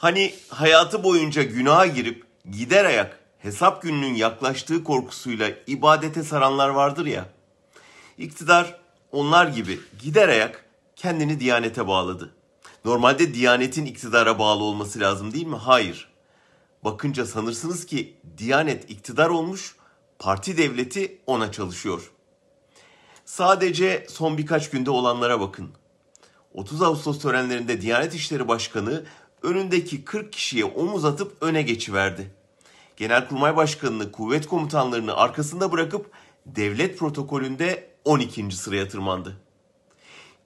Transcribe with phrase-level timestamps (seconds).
[0.00, 7.28] Hani hayatı boyunca günaha girip gider ayak hesap gününün yaklaştığı korkusuyla ibadete saranlar vardır ya.
[8.18, 8.80] İktidar
[9.12, 10.64] onlar gibi gider ayak
[10.96, 12.34] kendini Diyanete bağladı.
[12.84, 15.56] Normalde Diyanet'in iktidara bağlı olması lazım değil mi?
[15.56, 16.08] Hayır.
[16.84, 19.76] Bakınca sanırsınız ki Diyanet iktidar olmuş,
[20.18, 22.10] parti devleti ona çalışıyor.
[23.24, 25.70] Sadece son birkaç günde olanlara bakın.
[26.54, 29.04] 30 Ağustos törenlerinde Diyanet İşleri Başkanı
[29.42, 32.30] önündeki 40 kişiye omuz atıp öne geçiverdi.
[32.96, 36.10] Genelkurmay Başkanı'nı, kuvvet komutanlarını arkasında bırakıp
[36.46, 38.50] devlet protokolünde 12.
[38.56, 39.36] sıraya tırmandı.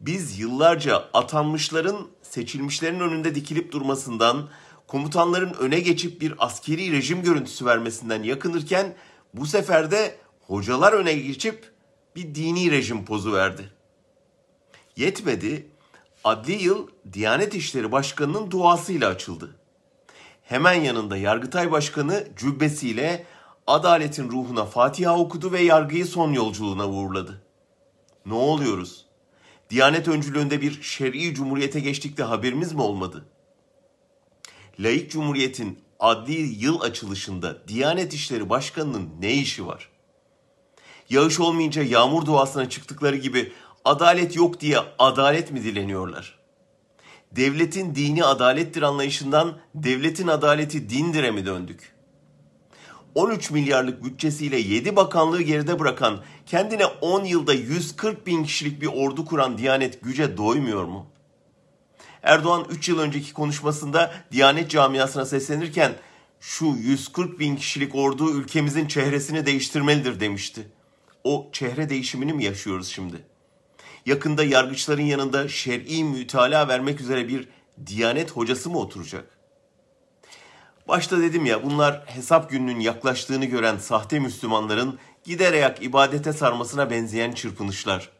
[0.00, 4.48] Biz yıllarca atanmışların seçilmişlerin önünde dikilip durmasından,
[4.86, 8.94] komutanların öne geçip bir askeri rejim görüntüsü vermesinden yakınırken
[9.34, 11.72] bu sefer de hocalar öne geçip
[12.16, 13.70] bir dini rejim pozu verdi.
[14.96, 15.66] Yetmedi,
[16.24, 19.56] adli yıl Diyanet İşleri Başkanı'nın duasıyla açıldı.
[20.42, 23.26] Hemen yanında Yargıtay Başkanı cübbesiyle
[23.66, 27.42] adaletin ruhuna Fatiha okudu ve yargıyı son yolculuğuna uğurladı.
[28.26, 29.04] Ne oluyoruz?
[29.70, 33.24] Diyanet öncülüğünde bir şer'i cumhuriyete geçtik haberimiz mi olmadı?
[34.78, 39.88] Laik Cumhuriyet'in adli yıl açılışında Diyanet İşleri Başkanı'nın ne işi var?
[41.10, 43.52] Yağış olmayınca yağmur duasına çıktıkları gibi
[43.84, 46.38] adalet yok diye adalet mi dileniyorlar?
[47.32, 51.94] Devletin dini adalettir anlayışından devletin adaleti dindire mi döndük?
[53.14, 59.24] 13 milyarlık bütçesiyle 7 bakanlığı geride bırakan, kendine 10 yılda 140 bin kişilik bir ordu
[59.24, 61.06] kuran Diyanet güce doymuyor mu?
[62.22, 65.92] Erdoğan 3 yıl önceki konuşmasında Diyanet camiasına seslenirken
[66.40, 70.68] şu 140 bin kişilik ordu ülkemizin çehresini değiştirmelidir demişti.
[71.24, 73.33] O çehre değişimini mi yaşıyoruz şimdi?
[74.06, 77.48] Yakında yargıçların yanında şer'i mütalaa vermek üzere bir
[77.86, 79.38] Diyanet hocası mı oturacak?
[80.88, 87.32] Başta dedim ya bunlar hesap gününün yaklaştığını gören sahte Müslümanların gider ayak ibadete sarmasına benzeyen
[87.32, 88.10] çırpınışlar.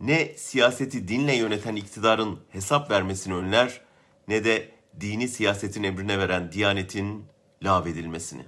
[0.00, 3.80] Ne siyaseti dinle yöneten iktidarın hesap vermesini önler
[4.28, 7.26] ne de dini siyasetin emrine veren Diyanetin
[7.62, 8.42] lağvedilmesini.